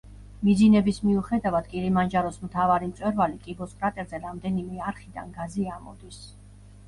[0.45, 6.19] მიძინების მიუხედავად, კილიმანჯაროს მთავარი მწვერვალი კიბოს კრატერზე რამდენიმე არხიდან გაზი ამოდის.